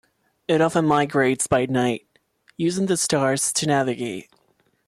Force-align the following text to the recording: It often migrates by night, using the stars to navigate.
It 0.47 0.61
often 0.61 0.87
migrates 0.87 1.45
by 1.45 1.67
night, 1.67 2.07
using 2.57 2.87
the 2.87 2.97
stars 2.97 3.53
to 3.53 3.67
navigate. 3.67 4.31